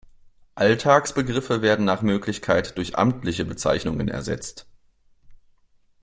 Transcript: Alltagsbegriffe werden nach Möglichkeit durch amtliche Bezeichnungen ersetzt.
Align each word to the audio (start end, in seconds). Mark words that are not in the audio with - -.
Alltagsbegriffe 0.55 1.61
werden 1.61 1.85
nach 1.85 2.01
Möglichkeit 2.01 2.75
durch 2.79 2.97
amtliche 2.97 3.45
Bezeichnungen 3.45 4.07
ersetzt. 4.07 4.65